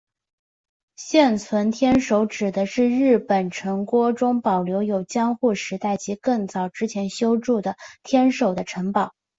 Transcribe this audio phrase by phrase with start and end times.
[0.95, 9.13] 现存天守指的是日本城郭中保留有江户时代及更早之前修筑的天守的城堡。